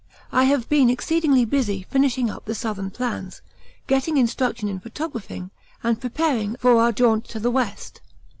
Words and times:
I 0.31 0.45
have 0.45 0.67
been 0.67 0.89
exceedingly 0.89 1.45
busy 1.45 1.83
finishing 1.83 2.27
up 2.27 2.45
the 2.45 2.55
Southern 2.55 2.89
plans, 2.89 3.43
getting 3.85 4.17
instruction 4.17 4.67
in 4.67 4.79
photographing, 4.79 5.51
and 5.83 6.01
preparing 6.01 6.55
for 6.55 6.75
our 6.81 6.91
jaunt 6.91 7.25
to 7.25 7.39
the 7.39 7.51
west. 7.51 8.01